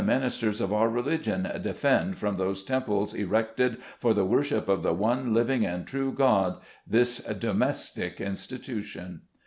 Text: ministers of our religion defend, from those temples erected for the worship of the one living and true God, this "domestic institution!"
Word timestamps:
ministers 0.03 0.59
of 0.59 0.73
our 0.73 0.89
religion 0.89 1.43
defend, 1.61 2.17
from 2.17 2.35
those 2.35 2.63
temples 2.63 3.13
erected 3.13 3.77
for 3.99 4.15
the 4.15 4.25
worship 4.25 4.67
of 4.67 4.81
the 4.81 4.93
one 4.95 5.31
living 5.31 5.63
and 5.63 5.85
true 5.85 6.11
God, 6.11 6.57
this 6.87 7.19
"domestic 7.19 8.19
institution!" 8.19 9.21